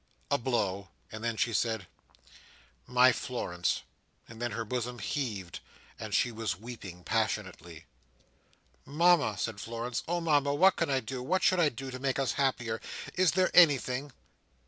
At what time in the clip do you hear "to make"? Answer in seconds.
11.91-12.17